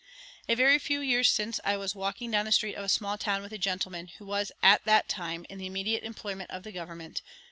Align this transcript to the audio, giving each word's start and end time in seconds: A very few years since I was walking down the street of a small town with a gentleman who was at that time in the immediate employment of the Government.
A 0.49 0.55
very 0.55 0.79
few 0.79 0.99
years 0.99 1.29
since 1.29 1.59
I 1.63 1.77
was 1.77 1.93
walking 1.93 2.31
down 2.31 2.45
the 2.45 2.51
street 2.51 2.73
of 2.73 2.83
a 2.83 2.89
small 2.89 3.19
town 3.19 3.43
with 3.43 3.51
a 3.53 3.59
gentleman 3.59 4.07
who 4.17 4.25
was 4.25 4.51
at 4.63 4.83
that 4.85 5.07
time 5.07 5.45
in 5.47 5.59
the 5.59 5.67
immediate 5.67 6.01
employment 6.03 6.49
of 6.49 6.63
the 6.63 6.71
Government. 6.71 7.21